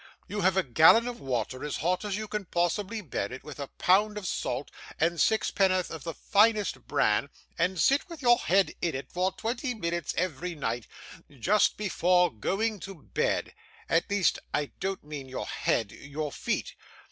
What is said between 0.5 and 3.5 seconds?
a gallon of water as hot as you can possibly bear it,